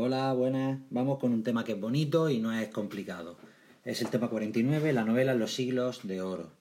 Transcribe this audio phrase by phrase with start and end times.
[0.00, 0.78] Hola, buenas.
[0.90, 3.36] Vamos con un tema que es bonito y no es complicado.
[3.84, 6.52] Es el tema 49, la novela Los siglos de oro.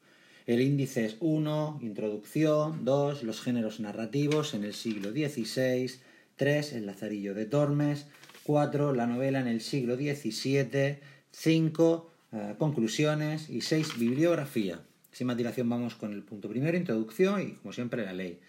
[0.48, 6.00] El índice es 1, introducción, 2, los géneros narrativos en el siglo XVI,
[6.36, 8.08] 3, el Lazarillo de Tormes,
[8.42, 10.98] 4, la novela en el siglo XVII,
[11.30, 14.82] 5, eh, conclusiones y 6, bibliografía.
[15.12, 18.40] Sin más dilación vamos con el punto primero, introducción y como siempre la ley.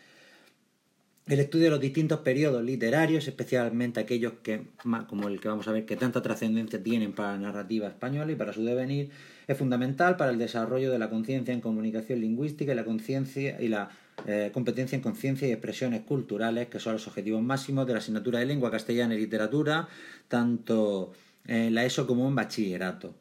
[1.28, 4.68] El estudio de los distintos periodos literarios, especialmente aquellos que,
[5.06, 8.34] como el que vamos a ver, que tanta trascendencia tienen para la narrativa española y
[8.34, 9.10] para su devenir,
[9.46, 13.68] es fundamental para el desarrollo de la conciencia en comunicación lingüística y la conciencia y
[13.68, 13.90] la
[14.26, 18.38] eh, competencia en conciencia y expresiones culturales, que son los objetivos máximos de la asignatura
[18.38, 19.86] de lengua castellana y literatura,
[20.28, 21.12] tanto
[21.46, 23.14] en la ESO como en bachillerato.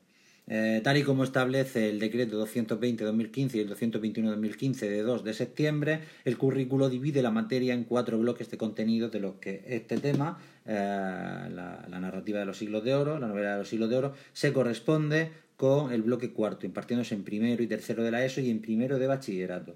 [0.49, 5.99] Eh, tal y como establece el decreto 220-2015 y el 221-2015 de 2 de septiembre,
[6.23, 10.39] el currículo divide la materia en cuatro bloques de contenidos de los que este tema,
[10.65, 14.13] eh, la, narrativa de los siglos de oro, la novela de los siglos de oro,
[14.31, 18.49] se corresponde con el bloque cuarto, impartiéndose en primero y tercero de la ESO y
[18.49, 19.75] en primero de bachillerato.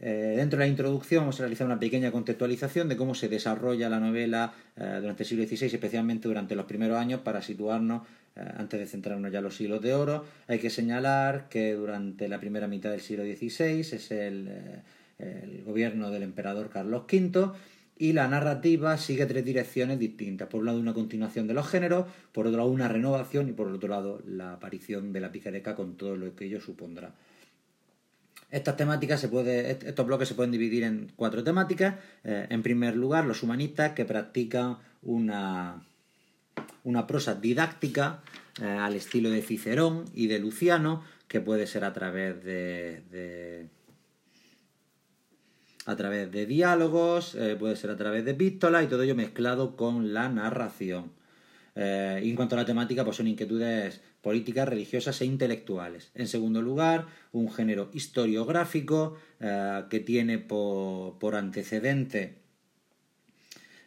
[0.00, 3.88] Eh, dentro de la introducción vamos a realizar una pequeña contextualización de cómo se desarrolla
[3.88, 8.02] la novela durante el siglo XVI, especialmente durante los primeros años, para situarnos
[8.38, 12.28] eh, antes de centrarnos ya en los siglos de oro, hay que señalar que durante
[12.28, 14.82] la primera mitad del siglo XVI es el, eh,
[15.18, 17.50] el gobierno del emperador Carlos V
[17.98, 20.48] y la narrativa sigue tres direcciones distintas.
[20.48, 23.66] Por un lado, una continuación de los géneros, por otro lado, una renovación y por
[23.66, 27.12] otro lado, la aparición de la picareca con todo lo que ello supondrá.
[28.50, 31.96] Estas temáticas se puede, estos bloques se pueden dividir en cuatro temáticas.
[32.24, 35.86] Eh, en primer lugar, los humanistas que practican una,
[36.84, 38.22] una prosa didáctica
[38.62, 43.68] eh, al estilo de Cicerón y de Luciano, que puede ser a través de,
[45.84, 49.76] a través de diálogos, eh, puede ser a través de epístolas y todo ello mezclado
[49.76, 51.17] con la narración.
[51.80, 56.10] Eh, y en cuanto a la temática, pues son inquietudes políticas, religiosas e intelectuales.
[56.14, 59.16] En segundo lugar, un género historiográfico
[59.88, 62.38] que tiene por antecedente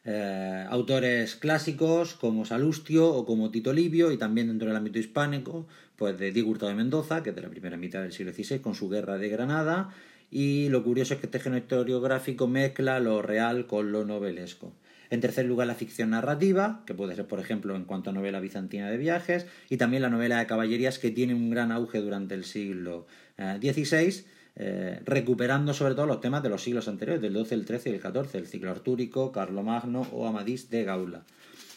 [0.03, 5.67] eh, autores clásicos como Salustio o como Tito Livio y también dentro del ámbito hispánico
[5.95, 8.61] pues de Diego Hurtado de Mendoza que es de la primera mitad del siglo XVI
[8.61, 9.93] con su Guerra de Granada
[10.31, 14.73] y lo curioso es que este género historiográfico mezcla lo real con lo novelesco.
[15.11, 18.39] En tercer lugar, la ficción narrativa, que puede ser, por ejemplo, en cuanto a novela
[18.39, 22.33] bizantina de viajes, y también la novela de caballerías, que tiene un gran auge durante
[22.33, 23.07] el siglo
[23.37, 27.65] XVI, eh, eh, recuperando sobre todo los temas de los siglos anteriores, del XII, el
[27.67, 31.25] XIII y el XIV, el ciclo artúrico, Carlomagno o Amadís de Gaula.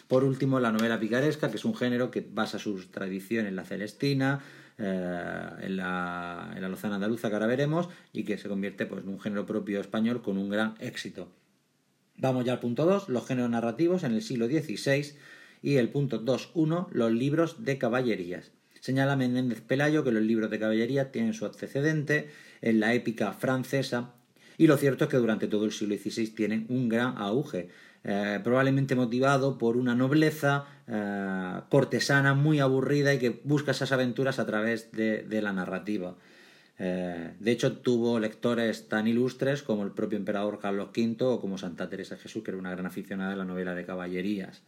[0.07, 3.65] Por último, la novela picaresca, que es un género que basa sus tradiciones en la
[3.65, 4.45] celestina,
[4.79, 9.03] eh, en, la, en, la, lozana andaluza que ahora veremos, y que se convierte pues,
[9.03, 11.29] en un género propio español con un gran éxito.
[12.17, 15.15] Vamos ya al punto 2, los géneros narrativos en el siglo XVI,
[15.63, 18.53] y el punto 2.1, los libros de caballerías.
[18.81, 22.29] Señala Menéndez Pelayo que los libros de caballería tienen su antecedente
[22.61, 24.13] en la épica francesa
[24.57, 27.69] y lo cierto es que durante todo el siglo XVI tienen un gran auge,
[28.05, 34.39] eh, probablemente motivado por una nobleza eh, cortesana muy aburrida y que busca esas aventuras
[34.39, 36.15] a través de, la narrativa.
[36.79, 41.59] Eh, de hecho, tuvo lectores tan ilustres como el propio emperador Carlos V o como
[41.59, 44.63] Santa Teresa Jesús, que era una gran aficionada de la novela de caballerías.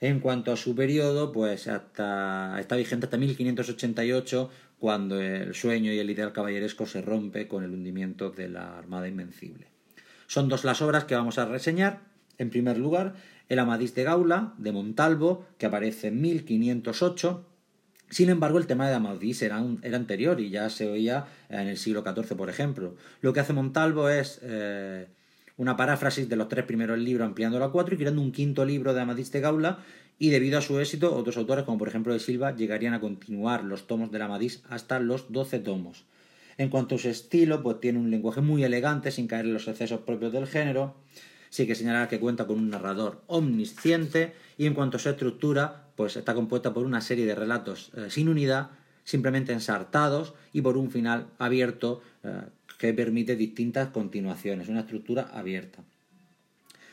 [0.00, 5.98] En cuanto a su periodo, pues hasta, está vigente hasta 1588, cuando el sueño y
[5.98, 9.68] el ideal caballeresco se rompe con el hundimiento de la Armada Invencible.
[10.26, 12.00] Son dos las obras que vamos a reseñar.
[12.36, 13.14] En primer lugar,
[13.48, 17.46] El Amadís de Gaula, de Montalvo, que aparece en 1508.
[18.08, 22.04] Sin embargo, el tema de Amadís era, anterior y ya se oía en el siglo
[22.04, 22.94] XIV, por ejemplo.
[23.20, 25.06] Lo que hace Montalvo es eh,
[25.56, 28.94] una paráfrasis de los tres primeros libros ampliándolo a cuatro y creando un quinto libro
[28.94, 29.78] de Amadís de Gaula
[30.18, 33.64] y debido a su éxito otros autores como por ejemplo de Silva llegarían a continuar
[33.64, 36.04] los tomos de Amadís hasta los doce tomos.
[36.58, 39.68] En cuanto a su estilo, pues tiene un lenguaje muy elegante sin caer en los
[39.68, 40.94] excesos propios del género.
[41.50, 45.88] Sí que señalar que cuenta con un narrador omnisciente y en cuanto a su estructura,
[45.96, 48.70] pues está compuesta por una serie de relatos eh, sin unidad,
[49.04, 52.42] simplemente ensartados y por un final abierto eh,
[52.78, 55.82] que permite distintas continuaciones, una estructura abierta.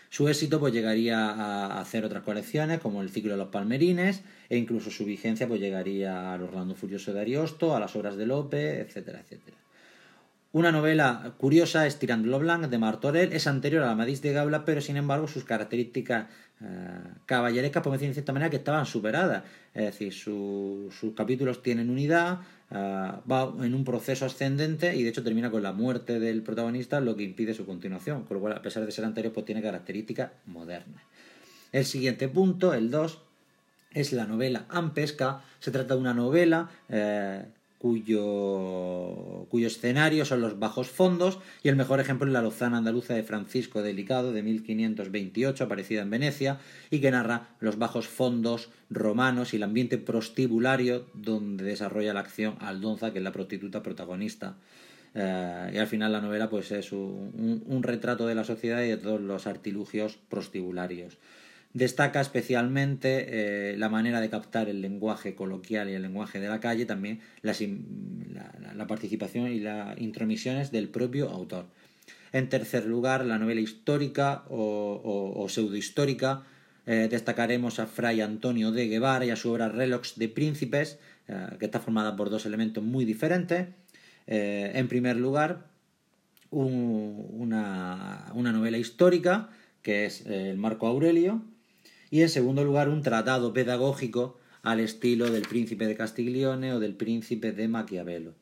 [0.09, 4.57] Su éxito pues llegaría a hacer otras colecciones como el ciclo de los palmerines e
[4.57, 8.81] incluso su vigencia pues llegaría al Orlando Furioso de Ariosto, a las obras de Lope,
[8.81, 9.62] etcétera, etcétera.
[10.53, 14.65] Una novela curiosa es Tirando Blanc de Martorell, es anterior a la Madis de Gaula,
[14.65, 16.27] pero sin embargo sus características
[16.61, 16.67] eh,
[17.25, 19.43] caballerescas, podemos decir de cierta manera, que estaban superadas.
[19.73, 25.23] Es decir, sus capítulos tienen unidad, eh, va en un proceso ascendente y de hecho
[25.23, 28.61] termina con la muerte del protagonista, lo que impide su continuación, con lo cual, a
[28.61, 31.01] pesar de ser anterior, pues tiene características modernas.
[31.71, 33.23] El siguiente punto, el 2,
[33.95, 35.41] es la novela Ampesca.
[35.59, 37.43] Se trata de una novela eh,
[37.83, 43.23] cuyo, escenario son los bajos fondos y el mejor ejemplo es la Lozana andaluza de
[43.23, 46.59] Francisco Delicado de 1528, aparecida en Venecia,
[46.89, 52.55] y que narra los bajos fondos romanos y el ambiente prostibulario donde desarrolla la acción
[52.61, 54.55] Aldonza, que es la prostituta protagonista.
[55.13, 58.87] Eh, y al final la novela pues es un, un retrato de la sociedad y
[58.87, 61.17] de todos los artilugios prostibularios.
[61.73, 66.59] Destaca especialmente eh, la manera de captar el lenguaje coloquial y el lenguaje de la
[66.59, 67.55] calle, también la,
[68.87, 71.65] participación y las intromisiones del propio autor.
[72.31, 76.43] En tercer lugar, la novela histórica o, pseudohistórica.
[76.85, 81.47] Eh, destacaremos a Fray Antonio de Guevara y a su obra Relox de Príncipes, eh,
[81.57, 83.69] que está formada por dos elementos muy diferentes.
[84.27, 85.65] en primer lugar,
[86.51, 89.49] una, una novela histórica,
[89.81, 91.41] que es el Marco Aurelio,
[92.13, 96.93] y en segundo lugar un tratado pedagógico al estilo del príncipe de Castiglione o del
[96.93, 98.35] príncipe de Maquiavelo.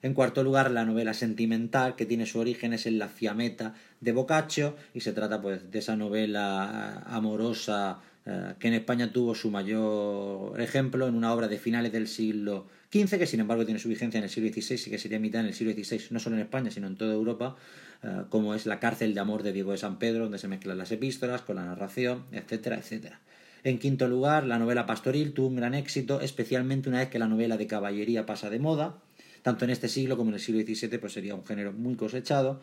[0.00, 4.74] En cuarto lugar, la novela sentimental, que tiene sus orígenes en la Fiametta de Boccaccio,
[4.94, 10.58] y se trata pues de esa novela amorosa eh, que en España tuvo su mayor
[10.58, 14.16] ejemplo en una obra de finales del siglo XV, que sin embargo tiene su vigencia
[14.16, 16.42] en el siglo XVI y que sería mitad en el siglo XVI, no solo en
[16.42, 17.56] España, sino en toda Europa,
[18.02, 20.78] eh, como es La cárcel de amor de Diego de San Pedro, donde se mezclan
[20.78, 23.20] las epístolas con la narración, etcétera, etcétera.
[23.62, 27.28] En quinto lugar, la novela pastoril tuvo un gran éxito, especialmente una vez que la
[27.28, 28.96] novela de caballería pasa de moda,
[29.42, 32.60] tanto en este siglo como en el siglo XVII, pues sería un género muy cosechado,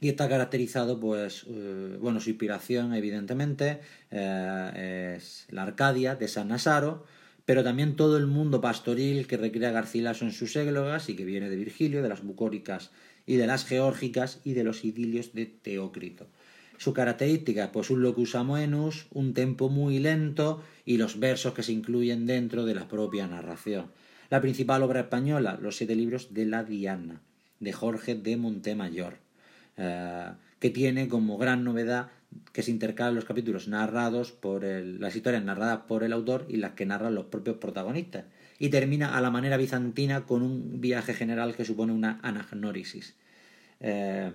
[0.00, 3.80] y está caracterizado, pues, eh, bueno, su inspiración, evidentemente,
[4.10, 7.04] eh, es la Arcadia de San Nasaro,
[7.44, 11.50] pero también todo el mundo pastoril que recrea Garcilaso en sus églogas y que viene
[11.50, 12.92] de Virgilio, de las bucóricas
[13.30, 16.26] y de las geórgicas y de los idilios de Teócrito.
[16.78, 21.70] Su característica, pues un locus amoenus, un tempo muy lento y los versos que se
[21.70, 23.92] incluyen dentro de la propia narración.
[24.30, 27.20] La principal obra española, los siete libros de la Diana,
[27.60, 29.18] de Jorge de Montemayor,
[29.76, 32.10] eh, que tiene como gran novedad
[32.52, 36.56] que se intercalan los capítulos narrados por el, las historias narradas por el autor y
[36.56, 38.24] las que narran los propios protagonistas,
[38.58, 43.14] y termina a la manera bizantina con un viaje general que supone una anagnórisis.
[43.80, 44.30] Eh,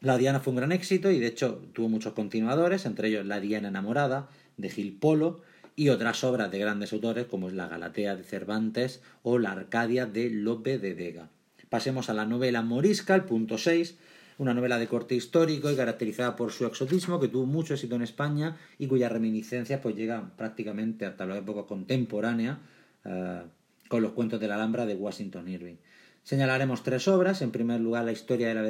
[0.00, 3.40] la Diana fue un gran éxito y de hecho tuvo muchos continuadores, entre ellos La
[3.40, 5.42] Diana enamorada de Gil Polo
[5.76, 10.06] y otras obras de grandes autores como es La Galatea de Cervantes o La Arcadia
[10.06, 11.28] de Lope de Vega.
[11.68, 13.96] Pasemos a la novela Morisca, el punto 6,
[14.38, 18.02] una novela de corte histórico y caracterizada por su exotismo que tuvo mucho éxito en
[18.02, 22.58] España y cuyas reminiscencias pues llegan prácticamente hasta la época contemporánea
[23.04, 23.42] eh,
[23.88, 25.76] con los cuentos de la Alhambra de Washington Irving.
[26.22, 27.42] Señalaremos tres obras.
[27.42, 28.62] En primer lugar, la historia de la,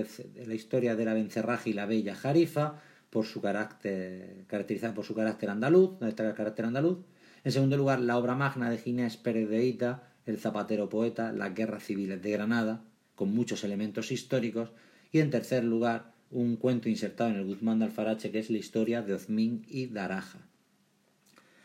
[0.47, 2.81] la historia de la Bencerraje y la Bella Jarifa,
[3.11, 6.99] por su carácter, caracterizada por su carácter andaluz, donde carácter andaluz.
[7.43, 11.55] En segundo lugar, la obra magna de Ginés Pérez de Ita, El zapatero poeta, Las
[11.55, 14.71] guerras civiles de Granada, con muchos elementos históricos.
[15.11, 18.59] Y en tercer lugar, un cuento insertado en el Guzmán de Alfarache, que es la
[18.59, 20.50] historia de Ozmín y Daraja.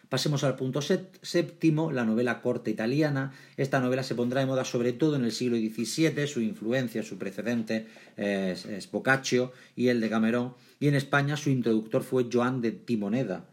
[0.09, 3.33] Pasemos al punto séptimo, la novela corta italiana.
[3.57, 7.17] Esta novela se pondrá de moda sobre todo en el siglo XVII, su influencia, su
[7.17, 7.87] precedente
[8.17, 13.45] es, Boccaccio y el de Camerón, y en España su introductor fue Joan de Timoneda,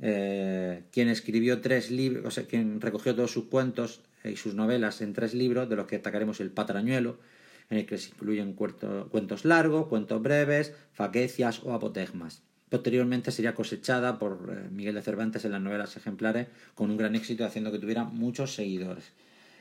[0.00, 5.00] eh, quien escribió tres libros, o sea, quien recogió todos sus cuentos y sus novelas
[5.00, 7.18] en tres libros, de los que destacaremos El Patrañuelo,
[7.70, 12.47] en el que se incluyen cuentos largos, cuentos breves, faquecias o apotegmas.
[12.68, 17.14] Posteriormente sería cosechada por eh, Miguel de Cervantes en las novelas ejemplares con un gran
[17.14, 19.12] éxito, haciendo que tuviera muchos seguidores.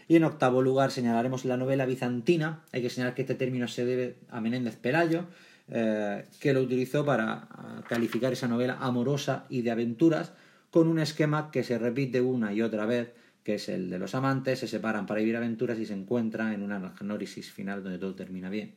[0.08, 2.64] Y en octavo lugar señalaremos la novela bizantina.
[2.72, 5.26] Hay que señalar que este término se debe a Menéndez Pelayo,
[5.70, 10.32] eh, que lo utilizó para ah, calificar esa novela amorosa y de aventuras,
[10.72, 14.16] con un esquema que se repite una y otra vez, que es el de los
[14.16, 18.16] amantes, se separan para vivir aventuras y se encuentran en una anagnórisis final donde todo
[18.16, 18.76] termina bien.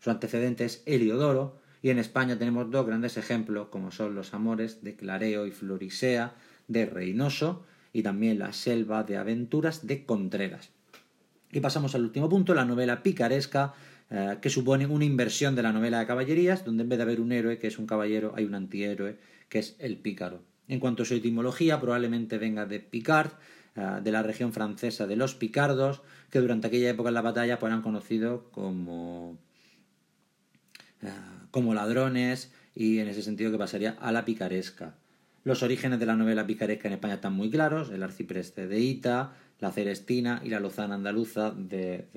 [0.00, 4.82] Su antecedente es Heliodoro, y en España tenemos dos grandes ejemplos, como son los amores
[4.82, 6.32] de Clareo y Florisea
[6.66, 10.70] de Reynoso y también la selva de aventuras de Contreras.
[11.52, 13.74] Y pasamos al último punto, la novela picaresca,
[14.08, 17.20] eh, que supone una inversión de la novela de caballerías, donde en vez de haber
[17.20, 19.18] un héroe que es un caballero, hay un antihéroe
[19.50, 20.40] que es el pícaro.
[20.68, 23.32] En cuanto a su etimología, probablemente venga de Picard,
[23.76, 26.00] eh, de la región francesa de los picardos,
[26.30, 29.36] que durante aquella época en la batalla pues, eran conocidos como
[31.02, 31.10] eh,
[31.54, 34.96] como ladrones y en ese sentido que pasaría a la picaresca.
[35.44, 39.34] Los orígenes de la novela picaresca en España están muy claros, el arcipreste de Ita,
[39.60, 42.08] la Celestina y la Lozana andaluza de,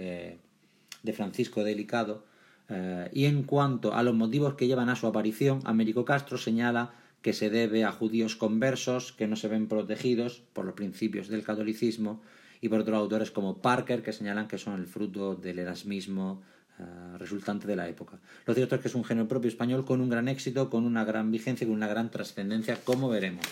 [1.04, 2.26] de, Francisco Delicado.
[2.68, 6.96] Eh, y en cuanto a los motivos que llevan a su aparición, Américo Castro señala
[7.22, 11.44] que se debe a judíos conversos que no se ven protegidos por los principios del
[11.44, 12.24] catolicismo
[12.60, 16.42] y por otros autores como Parker que señalan que son el fruto del erasmismo
[16.80, 16.84] eh,
[17.18, 18.20] resultante de la época.
[18.46, 21.04] Lo cierto es que es un género propio español con un gran éxito, con una
[21.04, 23.46] gran vigencia y con una gran trascendencia, como veremos.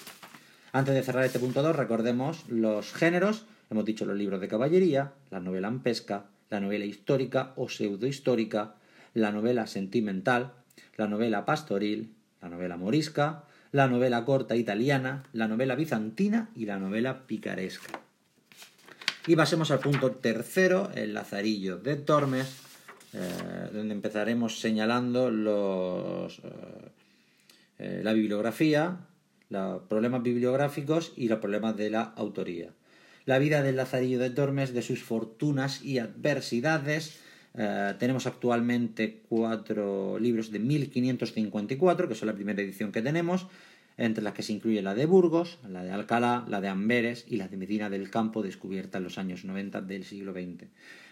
[0.72, 3.46] Antes de cerrar este punto 2, recordemos los géneros.
[3.70, 8.76] Hemos dicho los libros de caballería, la novela en pesca, la novela histórica o pseudohistórica,
[9.14, 10.54] la novela sentimental,
[10.98, 16.78] la novela pastoril, la novela morisca, la novela corta italiana, la novela bizantina y la
[16.78, 18.00] novela picaresca.
[19.28, 22.65] Y pasemos al punto tercero, el Lazarillo de Tormes,
[23.18, 26.42] eh, donde empezaremos señalando los, eh,
[27.80, 29.08] eh, la bibliografía,
[29.50, 32.72] los problemas bibliográficos y los problemas de la autoría.
[33.26, 37.22] La vida del Lazarillo de Tormes, de sus fortunas y adversidades.
[38.00, 43.48] tenemos actualmente cuatro libros de 1554, que son la primera edición que tenemos,
[43.98, 47.38] entre las que se incluye la de Burgos, la de Alcalá, la de Amberes y
[47.38, 50.68] la de Medina del Campo, descubierta en los años 90 del siglo XX.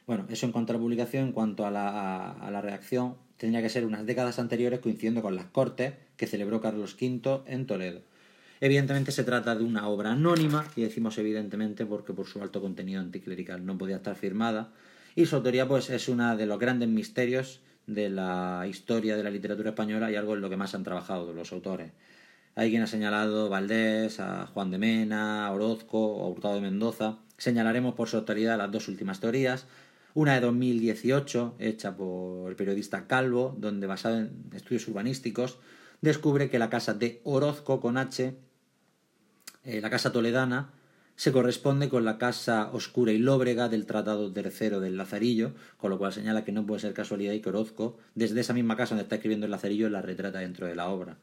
[0.05, 3.61] bueno, eso en cuanto a la publicación, en cuanto a la, a la reacción, tendría
[3.61, 8.01] que ser unas décadas anteriores coincidiendo con las cortes que celebró Carlos V en Toledo.
[8.59, 13.01] Evidentemente se trata de una obra anónima, y decimos evidentemente porque por su alto contenido
[13.01, 14.71] anticlerical no podía estar firmada,
[15.15, 19.29] y su autoría pues es uno de los grandes misterios de la historia de la
[19.29, 21.91] literatura española y algo en lo que más han trabajado los autores.
[22.55, 27.17] Hay quien ha señalado Valdés, a Juan de Mena, Orozco a Hurtado de Mendoza.
[27.37, 29.67] Señalaremos por su autoridad las dos últimas teorías.
[30.13, 35.59] Una de 2018, hecha por el periodista Calvo, donde basada en estudios urbanísticos,
[36.01, 38.35] descubre que la casa de Orozco con H,
[39.63, 40.71] eh, la casa toledana,
[41.17, 45.97] se corresponde con la casa oscura y lóbrega del Tratado Tercero del Lazarillo, con lo
[45.97, 49.03] cual señala que no puede ser casualidad y que Orozco, desde esa misma casa donde
[49.03, 51.17] está escribiendo el Lazarillo, la retrata dentro de la obra.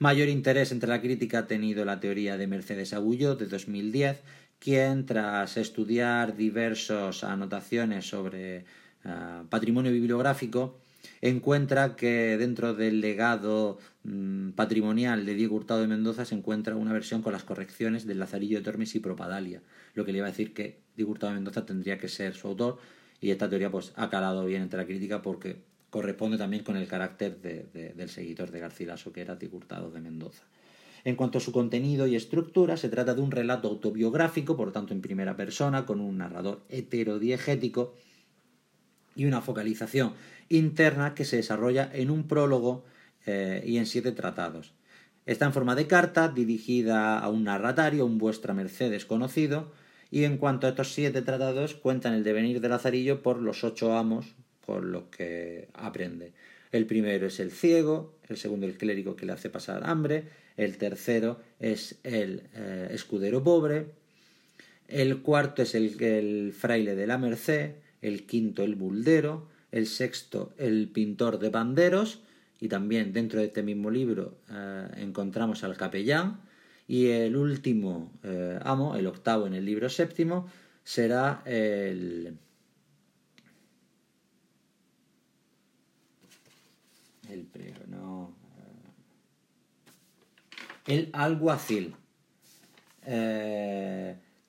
[0.00, 4.22] Mayor interés entre la crítica ha tenido la teoría de Mercedes Agullo de 2010,
[4.58, 8.64] quien, tras estudiar diversas anotaciones sobre
[9.04, 10.80] ah, patrimonio bibliográfico,
[11.20, 16.92] encuentra que dentro del legado mm, patrimonial de Diego Hurtado de Mendoza se encuentra una
[16.92, 19.62] versión con las correcciones del Lazarillo de Tormes y Propadalia,
[19.94, 22.48] lo que le iba a decir que Diego Hurtado de Mendoza tendría que ser su
[22.48, 22.78] autor
[23.20, 25.56] y esta teoría pues ha calado bien entre la crítica porque
[25.90, 30.44] corresponde también con el carácter del seguidor de Garcilaso que era Diego Hurtado de Mendoza.
[31.04, 34.72] En cuanto a su contenido y estructura, se trata de un relato autobiográfico, por lo
[34.72, 37.94] tanto en primera persona, con un narrador heterodiegético
[39.14, 40.12] y una focalización
[40.48, 42.84] interna que se desarrolla en un prólogo
[43.26, 44.72] eh, y en siete tratados.
[45.26, 49.72] Está en forma de carta dirigida a un narratario, un vuestra merced desconocido,
[50.10, 53.96] y en cuanto a estos siete tratados cuentan el devenir de Lazarillo por los ocho
[53.96, 56.32] amos por lo que aprende.
[56.72, 60.24] El primero es el ciego, el segundo el clérigo que le hace pasar hambre,
[60.56, 63.86] el tercero es el eh, escudero pobre,
[64.86, 70.52] el cuarto es el, el fraile de la merced, el quinto el buldero, el sexto
[70.58, 72.20] el pintor de banderos
[72.60, 76.40] y también dentro de este mismo libro eh, encontramos al capellán
[76.86, 80.48] y el último eh, amo, el octavo en el libro séptimo,
[80.82, 82.38] será el,
[87.28, 87.46] el
[87.88, 88.34] no,
[90.86, 91.94] eh, el alguacil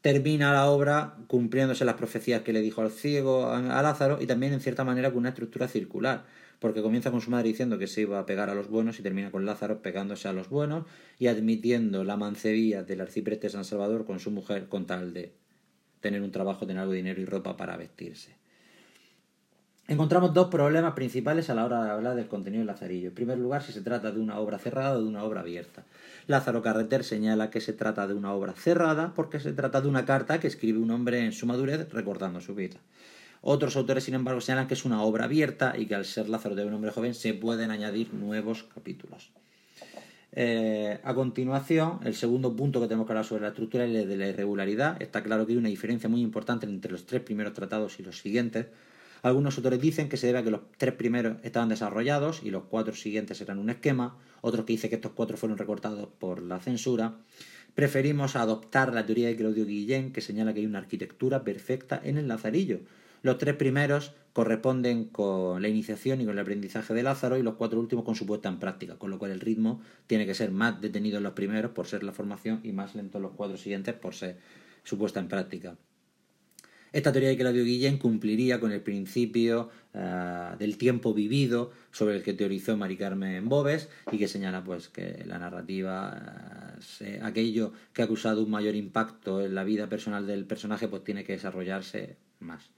[0.01, 4.53] termina la obra cumpliéndose las profecías que le dijo al ciego a Lázaro y también
[4.53, 6.25] en cierta manera con una estructura circular,
[6.60, 9.03] porque comienza con su madre diciendo que se iba a pegar a los buenos y
[9.03, 10.86] termina con Lázaro pegándose a los buenos
[11.18, 15.34] y admitiendo la mancebía del arcipreste San Salvador con su mujer con tal de
[16.00, 18.38] tener un trabajo, tener algo de dinero y ropa para vestirse.
[19.89, 23.08] Encontramos dos problemas principales a la hora de hablar del contenido del Lazarillo.
[23.08, 25.84] En primer lugar, si se trata de una obra cerrada o de una obra abierta.
[26.27, 30.05] Lázaro Carreter señala que se trata de una obra cerrada porque se trata de una
[30.05, 32.77] carta que escribe un hombre en su madurez recordando su vida.
[33.41, 36.53] Otros autores, sin embargo, señalan que es una obra abierta y que al ser Lázaro
[36.53, 39.31] de un hombre joven se pueden añadir nuevos capítulos.
[40.34, 44.08] Eh, a continuación, el segundo punto que tenemos que hablar sobre la estructura es el
[44.08, 45.01] de la irregularidad.
[45.01, 48.19] Está claro que hay una diferencia muy importante entre los tres primeros tratados y los
[48.19, 48.67] siguientes
[49.22, 52.64] algunos autores dicen que se debe a que los tres primeros estaban desarrollados y los
[52.64, 56.60] cuatro siguientes eran un esquema, otros que dicen que estos cuatro fueron recortados por la
[56.60, 57.18] censura.
[57.76, 62.18] Preferimos adoptar la teoría de Claudio Guillén, que señala que hay una arquitectura perfecta en
[62.18, 62.80] el Lazarillo,
[63.22, 67.56] Los tres primeros corresponden con la iniciación y con el aprendizaje de Lázaro y los
[67.56, 70.52] cuatro últimos con su puesta en práctica, con lo cual el ritmo tiene que ser
[70.52, 73.58] más detenido en los primeros por ser la formación y más lento en los cuatro
[73.58, 74.38] siguientes por ser
[74.84, 75.76] su puesta en práctica.
[76.91, 82.24] Esta teoría de Claudio Guillén cumpliría con el principio eh, del tiempo vivido sobre el
[82.24, 88.01] que teorizó Mari Carmen Bobes y que señala pues que la narrativa, eh, aquello que
[88.01, 92.17] ha causado un mayor impacto en la vida personal del personaje, pues tiene que desarrollarse
[92.39, 92.72] más.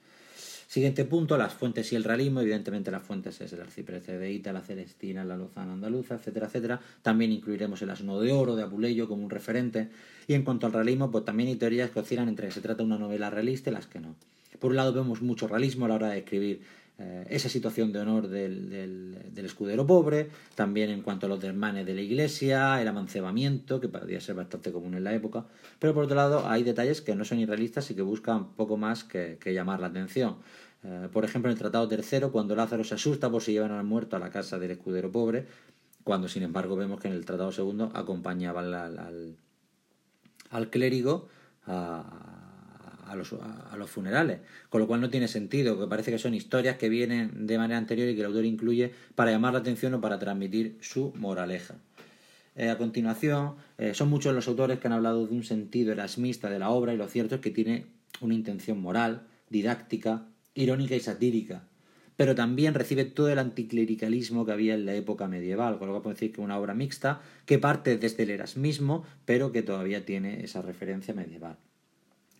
[0.71, 2.39] Siguiente punto, las fuentes y el realismo.
[2.39, 6.79] Evidentemente las fuentes es el arcipreste de Ita, la Celestina, la Lozana andaluza, etcétera, etcétera.
[7.01, 9.89] También incluiremos el asno de oro de Apuleyo como un referente.
[10.27, 12.77] Y en cuanto al realismo, pues también hay teorías que oscilan entre que se trata
[12.77, 14.15] de una novela realista y las que no.
[14.59, 16.61] Por un lado vemos mucho realismo a la hora de escribir
[17.01, 21.85] eh, esa situación de honor del, del, escudero pobre, también en cuanto a los desmanes
[21.85, 25.45] de la iglesia, el amancebamiento, que podría ser bastante común en la época,
[25.79, 29.03] pero por otro lado hay detalles que no son irrealistas y que buscan poco más
[29.03, 30.37] que llamar la atención.
[30.83, 33.83] Eh, por ejemplo, en el Tratado Tercero, cuando Lázaro se asusta por si llevan al
[33.83, 35.45] muerto a la casa del escudero pobre,
[36.03, 39.37] cuando sin embargo vemos que en el Tratado Segundo acompañaban al,
[40.49, 41.27] al, clérigo
[41.67, 42.40] a,
[43.11, 44.39] a, los, funerales,
[44.69, 47.77] con lo cual no tiene sentido, que parece que son historias que vienen de manera
[47.77, 51.75] anterior y que el autor incluye para llamar la atención o para transmitir su moraleja.
[52.55, 56.49] Eh, a continuación, eh, son muchos los autores que han hablado de un sentido erasmista
[56.49, 57.85] de la obra y lo cierto es que tiene
[58.19, 61.63] una intención moral, didáctica, irónica y satírica,
[62.17, 66.01] pero también recibe todo el anticlericalismo que había en la época medieval, con lo que
[66.01, 70.05] podemos decir que es una obra mixta que parte desde el erasmismo, pero que todavía
[70.05, 71.57] tiene esa referencia medieval.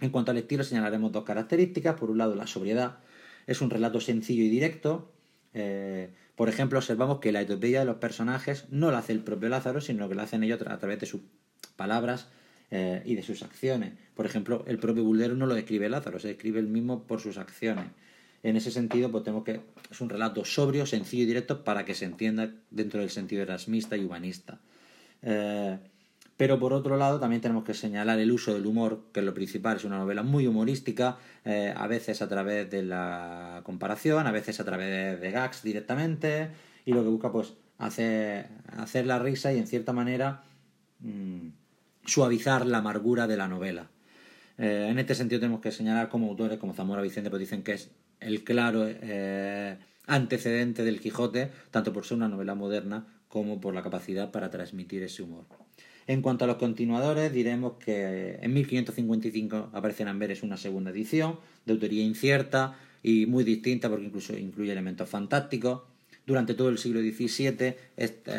[0.01, 1.95] En cuanto al estilo, señalaremos dos características.
[1.95, 2.97] Por un lado, la sobriedad.
[3.47, 5.11] Es un relato sencillo y directo.
[5.53, 9.49] Eh, por ejemplo, observamos que la epopeya de los personajes no la hace el propio
[9.49, 11.21] Lázaro, sino que la hacen ellos a través de sus
[11.75, 12.29] palabras
[12.71, 13.93] eh, y de sus acciones.
[14.15, 17.37] Por ejemplo, el propio Buldero no lo describe Lázaro, se describe el mismo por sus
[17.37, 17.85] acciones.
[18.43, 21.93] En ese sentido, pues tenemos que es un relato sobrio, sencillo y directo para que
[21.93, 24.59] se entienda dentro del sentido erasmista y humanista.
[25.21, 25.77] Eh,
[26.41, 29.35] pero por otro lado, también tenemos que señalar el uso del humor, que es lo
[29.35, 34.31] principal, es una novela muy humorística, eh, a veces a través de la comparación, a
[34.31, 36.49] veces a través de, gags directamente,
[36.83, 40.41] y lo que busca, pues, hacer, hacer la risa y en cierta manera.
[41.01, 41.49] Mm,
[42.07, 43.91] suavizar la amargura de la novela.
[44.57, 47.73] Eh, en este sentido tenemos que señalar como autores como Zamora Vicente pues dicen que
[47.73, 53.75] es el claro eh, antecedente del Quijote, tanto por ser una novela moderna como por
[53.75, 55.45] la capacidad para transmitir ese humor.
[56.07, 61.39] En cuanto a los continuadores, diremos que en 1555 aparece en Amberes una segunda edición,
[61.65, 65.83] de autoría incierta y muy distinta porque incluso incluye elementos fantásticos.
[66.25, 67.75] Durante todo el siglo XVII,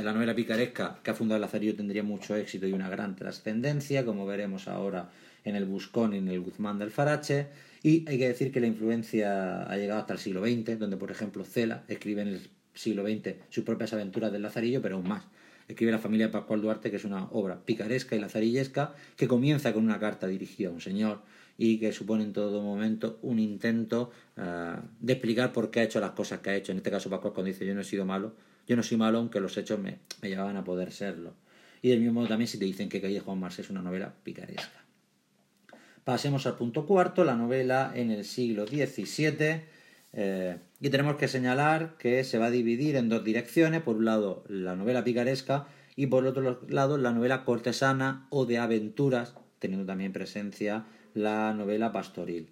[0.02, 4.04] la novela picaresca que ha fundado el Lazarillo tendría mucho éxito y una gran trascendencia,
[4.04, 5.10] como veremos ahora
[5.44, 7.48] en el Buscón y en el Guzmán del Farache.
[7.82, 11.10] Y hay que decir que la influencia ha llegado hasta el siglo XX, donde, por
[11.10, 15.24] ejemplo, Cela escribe en el siglo XX sus propias aventuras del Lazarillo, pero aún más.
[15.68, 19.72] Escribe La familia de Pascual Duarte, que es una obra picaresca y lazarillesca, que comienza
[19.72, 21.22] con una carta dirigida a un señor
[21.58, 26.00] y que supone en todo momento un intento eh, de explicar por qué ha hecho
[26.00, 26.72] las cosas que ha hecho.
[26.72, 28.34] En este caso, Pascual cuando dice yo no he sido malo,
[28.66, 31.34] yo no soy malo aunque los hechos me, me llevaban a poder serlo.
[31.82, 34.14] Y del mismo modo también si te dicen que Calle Juan Mars es una novela
[34.22, 34.82] picaresca.
[36.04, 39.62] Pasemos al punto cuarto, la novela en el siglo XVII.
[40.12, 43.82] Eh, y tenemos que señalar que se va a dividir en dos direcciones.
[43.82, 48.58] Por un lado, la novela picaresca y por otro lado, la novela cortesana o de
[48.58, 52.50] aventuras, teniendo también presencia la novela pastoril.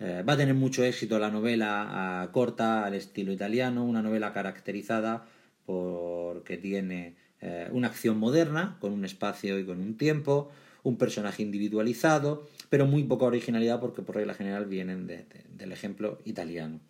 [0.00, 4.32] Eh, va a tener mucho éxito la novela ah, corta al estilo italiano, una novela
[4.32, 5.26] caracterizada
[5.66, 10.50] porque tiene eh, una acción moderna, con un espacio y con un tiempo,
[10.82, 16.80] un personaje individualizado, pero muy poca originalidad porque por regla general vienen del ejemplo italiano.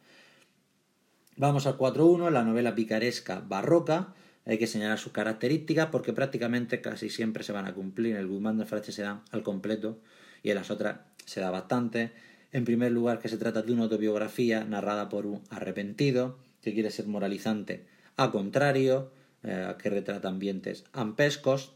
[1.37, 4.15] Vamos al 4.1, la novela picaresca barroca.
[4.47, 8.15] Hay que señalar sus características porque prácticamente casi siempre se van a cumplir.
[8.15, 9.99] En el Guzmán de Frache se dan al completo
[10.45, 12.13] y en las otras se da bastante.
[12.53, 16.93] En primer lugar, que se trata de una autobiografía narrada por un arrepentido que quiere
[16.93, 17.85] ser moralizante,
[18.17, 19.11] a contrario,
[19.43, 21.73] eh, que retrata ambientes ampescos,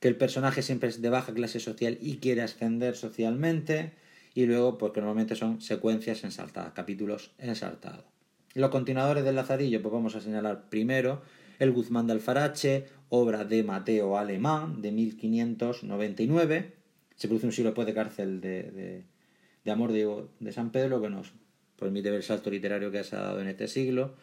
[0.00, 3.92] que el personaje siempre es de baja clase social y quiere ascender socialmente,
[4.34, 8.19] y luego, porque normalmente son secuencias ensaltadas, capítulos ensaltados.
[8.54, 11.22] Los continuadores del Lazarillo, pues vamos a señalar primero
[11.60, 16.72] el Guzmán de Alfarache, obra de Mateo Alemán, de 1599,
[17.14, 19.04] se produce un siglo después de cárcel de,
[19.70, 21.32] amor de, de, San Pedro, que nos
[21.78, 24.14] permite ver el salto literario que se ha dado en este siglo.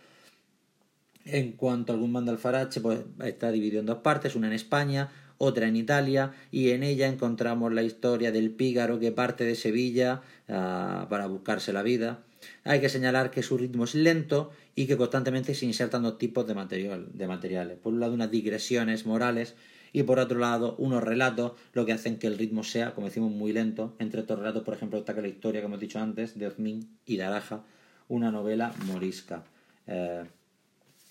[1.23, 5.09] En cuanto al Guzmán de Alfarache, pues está dividido en dos partes, una en España,
[5.37, 10.21] otra en Italia, y en ella encontramos la historia del pígaro que parte de Sevilla
[10.49, 12.23] ah, para buscarse la vida
[12.63, 16.47] Hay que señalar que su ritmo es lento y que constantemente se insertan dos tipos
[16.47, 17.77] de, material, de materiales.
[17.77, 19.55] Por un lado, unas digresiones morales
[19.93, 23.31] y por otro lado, unos relatos, lo que hacen que el ritmo sea, como decimos,
[23.31, 23.95] muy lento.
[23.99, 27.17] Entre estos relatos, por ejemplo, destaca la historia que hemos dicho antes de Ozmín y
[27.17, 27.63] Daraja,
[28.07, 29.43] una novela morisca.
[29.87, 30.23] Eh,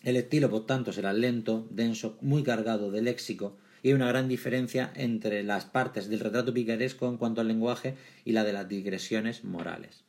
[0.03, 4.29] el estilo, por tanto, será lento, denso, muy cargado de léxico y hay una gran
[4.29, 8.69] diferencia entre las partes del retrato picaresco en cuanto al lenguaje y la de las
[8.69, 10.06] digresiones morales.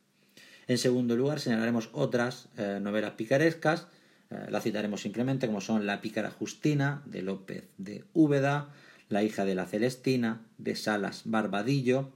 [0.68, 3.88] En segundo lugar, señalaremos otras eh, novelas picarescas,
[4.30, 8.72] eh, las citaremos simplemente como son La pícara Justina de López de Úbeda,
[9.08, 12.12] La hija de la Celestina de Salas Barbadillo,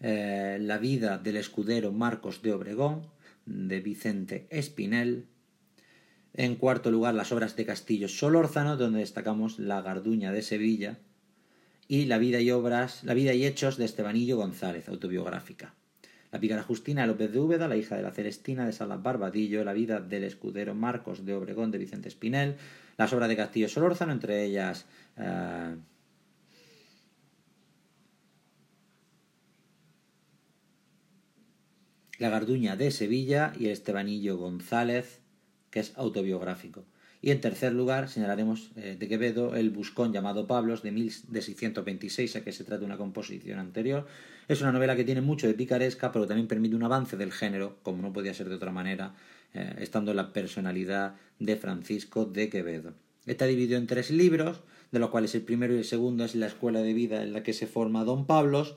[0.00, 3.02] La vida del escudero Marcos de Obregón
[3.46, 5.26] de Vicente Espinel,
[6.34, 10.98] en cuarto lugar, las obras de Castillo Solórzano, donde destacamos La Garduña de Sevilla
[11.88, 15.74] y La vida y obras, La vida y hechos de Estebanillo González, autobiográfica.
[16.36, 19.72] La pícara Justina López de Úbeda, la hija de la Celestina de Salas Barbadillo, la
[19.72, 22.56] vida del escudero Marcos de Obregón de Vicente Espinel,
[22.98, 24.84] las obras de Castillo Solórzano, entre ellas
[25.16, 25.76] eh,
[32.18, 35.22] La Garduña de Sevilla y el Estebanillo González,
[35.70, 36.84] que es autobiográfico.
[37.26, 42.44] Y en tercer lugar señalaremos eh, de Quevedo el Buscón llamado Pablos de, 1626, a
[42.44, 44.06] que se trata una composición anterior.
[44.46, 47.78] Es una novela que tiene mucho de picaresca, pero también permite un avance del género,
[47.82, 49.16] como no podía ser de otra manera,
[49.54, 52.92] eh, estando la personalidad de Francisco de Quevedo.
[53.26, 54.60] Está dividido en tres libros,
[54.92, 57.42] de los cuales el primero y el segundo es la escuela de vida en la
[57.42, 58.76] que se forma Don Pablos,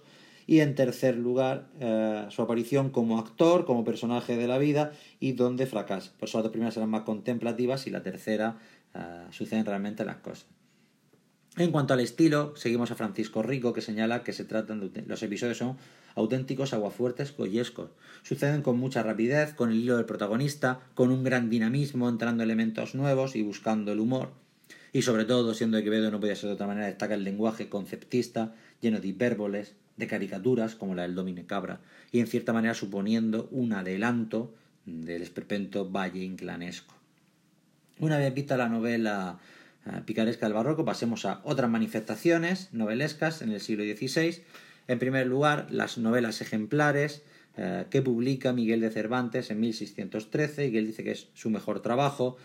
[0.50, 5.34] y en tercer lugar eh, su aparición como actor, como personaje de la vida y
[5.34, 6.12] donde fracasa.
[6.18, 8.58] Por eso las dos primeras serán más contemplativas y la tercera
[8.96, 10.48] eh, suceden realmente las cosas.
[11.58, 15.22] En cuanto al estilo, seguimos a Francisco Rico que señala que se tratan de, los
[15.22, 15.78] episodios son
[16.16, 17.92] auténticos aguafuertes goyescos.
[18.24, 22.96] Suceden con mucha rapidez, con el hilo del protagonista, con un gran dinamismo, entrando elementos
[22.96, 24.32] nuevos y buscando el humor.
[24.94, 27.70] Y sobre todo, siendo de Quevedo no podía ser de otra manera, destaca el lenguaje
[27.70, 31.82] conceptista, lleno de hipérboles, de caricaturas como la del Domine Cabra,
[32.12, 36.96] y en cierta manera suponiendo un adelanto del esperpento valle inclanesco.
[38.00, 39.40] Una vez vista la novela
[39.86, 44.42] eh, picaresca del barroco, pasemos a otras manifestaciones novelescas en el siglo XVI.
[44.88, 47.24] En primer lugar, las novelas ejemplares
[47.58, 51.50] eh, que publica Miguel de Cervantes en 1613 y que él dice que es su
[51.50, 52.38] mejor trabajo.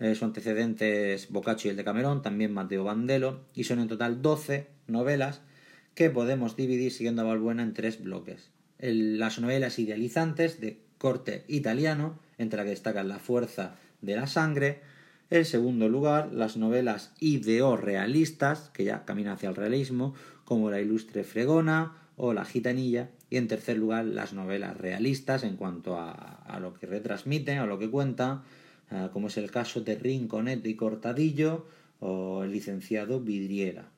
[0.00, 3.88] Eh, su antecedente es Boccaccio y el de Camerón, también Mateo Bandelo, y son en
[3.88, 5.42] total 12 novelas
[5.94, 8.50] que podemos dividir siguiendo a Balbuena en tres bloques.
[8.78, 14.80] las novelas idealizantes de corte italiano, entre las que destacan La fuerza de la sangre.
[15.30, 21.24] En segundo lugar, las novelas ideorrealistas, que ya caminan hacia el realismo, como La ilustre
[21.24, 23.10] fregona o La gitanilla.
[23.30, 27.78] Y en tercer lugar, las novelas realistas en cuanto a, lo que retransmiten o lo
[27.78, 28.42] que cuentan,
[28.90, 31.66] eh, como es el caso de Rinconet y Cortadillo
[32.00, 33.88] o El licenciado Vidriera.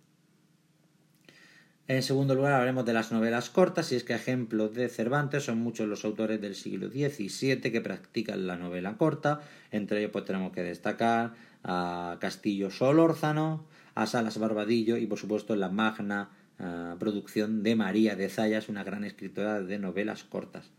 [1.87, 5.59] En segundo lugar, hablaremos de las novelas cortas, y es que ejemplos de Cervantes son
[5.59, 9.43] muchos los autores del siglo XVII que practican la novela corta.
[9.71, 15.57] Entre ellos, pues tenemos que destacar a Castillo Solórzano, a Salas Barbadillo y, por supuesto,
[15.57, 20.71] la magna eh, producción de María de Zayas, una gran escritora de novelas cortas.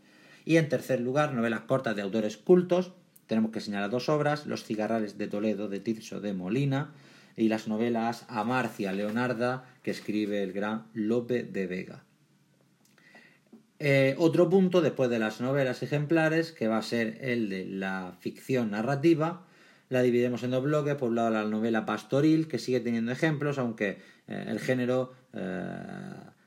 [0.44, 2.90] Y en tercer lugar, novelas cortas de autores cultos.
[3.28, 6.94] Tenemos que señalar dos obras: Los cigarrales de Toledo de Tirso de Molina
[7.36, 12.02] y las novelas Amarcia Leonarda que escribe el gran Lope de Vega.
[13.78, 18.16] Eh, otro punto, después de las novelas ejemplares, que va a ser el de la
[18.20, 19.44] ficción narrativa,
[19.90, 20.94] la dividimos en dos bloques.
[20.94, 25.68] Por un lado, la novela pastoril, que sigue teniendo ejemplos, aunque eh, el género eh,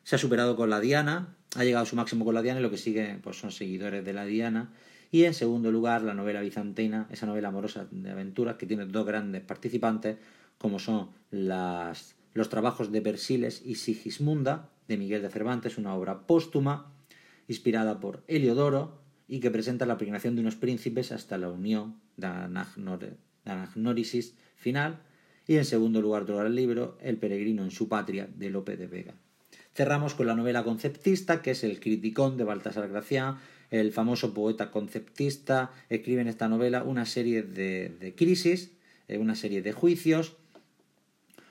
[0.04, 2.64] se ha superado con la Diana, ha llegado a su máximo con la Diana y
[2.64, 4.72] lo que sigue pues, son seguidores de la Diana.
[5.12, 9.06] Y en segundo lugar, la novela bizantina, esa novela amorosa de aventuras que tiene dos
[9.06, 10.18] grandes participantes,
[10.60, 16.94] como son los trabajos de Persiles y Sigismunda, de Miguel de Cervantes, una obra póstuma,
[17.48, 22.28] inspirada por Heliodoro, y que presenta la peregrinación de unos príncipes hasta la unión de
[23.46, 25.02] Anagnorisis final,
[25.48, 29.14] y en segundo lugar del libro El peregrino en su patria, de Lope de Vega.
[29.74, 33.38] Cerramos con la novela conceptista, que es el criticón de Baltasar Gracián,
[33.72, 38.72] el famoso poeta conceptista, escribe en esta novela una serie de, de crisis,
[39.08, 40.38] eh, una serie de juicios,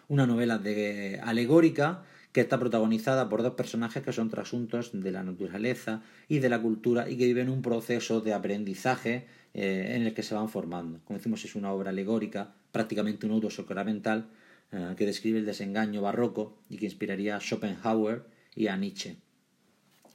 [0.09, 5.23] una novela de, alegórica que está protagonizada por dos personajes que son trasuntos de la
[5.23, 10.15] naturaleza y de la cultura y que viven un proceso de aprendizaje eh, en el
[10.15, 11.01] que se van formando.
[11.05, 14.29] Como decimos, es una obra alegórica, prácticamente un auto sacramental,
[14.71, 19.17] eh, que describe el desengaño barroco y que inspiraría a Schopenhauer y a Nietzsche.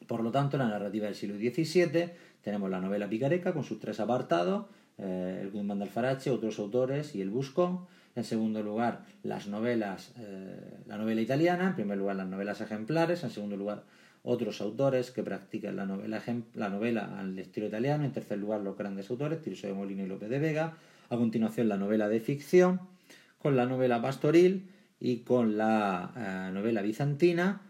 [0.08, 3.80] Por lo tanto, en la narrativa del siglo XVII tenemos la novela picaresca con sus
[3.80, 4.66] tres apartados,
[4.98, 7.88] eh, el Guzmán de Alfarache, otros autores y el Buscón.
[8.16, 11.70] En segundo lugar, las novelas, eh, la novela italiana.
[11.70, 13.24] En primer lugar, las novelas ejemplares.
[13.24, 13.84] En segundo lugar,
[14.22, 16.22] otros autores que practican la novela,
[16.54, 18.04] la novela al estilo italiano.
[18.06, 20.78] En tercer lugar, los grandes autores, Tirso de Molina y López de Vega.
[21.10, 22.82] A continuación, la novela de ficción,
[23.40, 27.62] con la novela pastoril y con la eh, novela bizantina.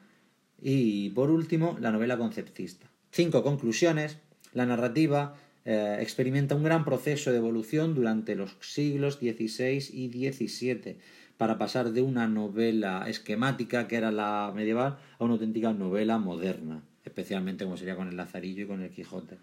[0.61, 2.87] Y por último, la novela conceptista.
[3.11, 4.17] Cinco conclusiones.
[4.53, 10.97] La narrativa eh, experimenta un gran proceso de evolución durante los siglos XVI y XVII
[11.37, 16.83] para pasar de una novela esquemática que era la medieval a una auténtica novela moderna,
[17.05, 19.37] especialmente como sería con el Lazarillo y con el Quijote.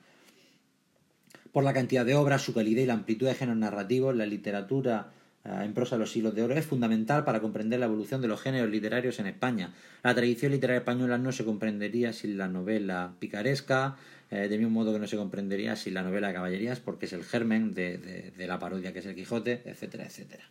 [1.52, 5.12] Por la cantidad de obras, su calidad y la amplitud de géneros narrativos, la literatura
[5.44, 8.40] en prosa de los siglos de oro es fundamental para comprender la evolución de los
[8.40, 9.72] géneros literarios en España.
[10.02, 13.96] La tradición literaria española no se comprendería sin la novela picaresca,
[14.30, 17.12] eh, de mismo modo que no se comprendería sin la novela de caballerías, porque es
[17.14, 20.44] el germen de, la parodia que es el Quijote, etcétera, etcétera.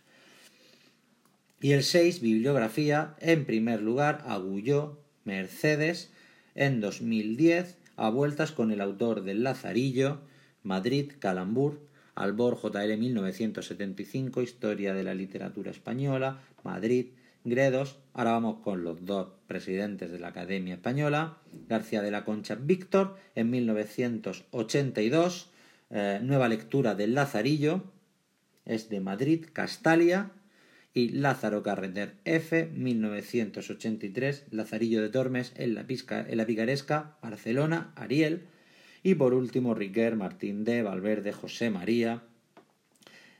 [1.60, 6.10] Y el 6, bibliografía, en primer lugar, Agulló, Mercedes,
[6.54, 10.20] en 2010, a vueltas con el autor del Lazarillo,
[10.62, 11.80] Madrid, Calambur,
[12.14, 17.06] Albor JL 1975, Historia de la Literatura Española, Madrid,
[17.44, 17.98] Gredos.
[18.12, 21.38] Ahora vamos con los dos presidentes de la Academia Española.
[21.68, 25.50] García de la Concha Víctor en 1982.
[25.90, 27.84] Eh, nueva lectura del Lazarillo.
[28.66, 30.32] Es de Madrid, Castalia.
[30.92, 34.46] Y Lázaro Carreter F, 1983.
[34.50, 38.48] Lazarillo de Tormes en la, en la Picaresca, Barcelona, Ariel.
[39.02, 42.22] Y por último, Riquer, Martín de Valverde, José María,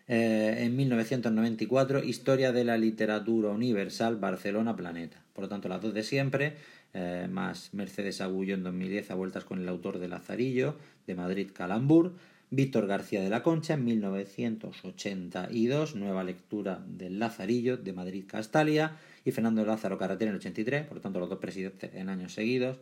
[0.08, 5.22] eh, en 1994, Historia de la Literatura Universal, Barcelona Planeta.
[5.34, 6.56] Por lo tanto, las dos de siempre,
[6.94, 10.74] eh, más Mercedes Agullo en 2010 a vueltas con el autor de Lazarillo,
[11.06, 12.14] de Madrid Calambur,
[12.50, 19.30] Víctor García de la Concha en 1982, nueva lectura del Lazarillo, de Madrid Castalia, y
[19.30, 22.80] Fernando Lázaro Carretera en el 83, por lo tanto los dos presidentes en años seguidos,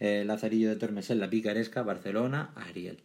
[0.00, 3.02] eh, Lazarillo de Tormes en la Picaresca, Barcelona, Ariel.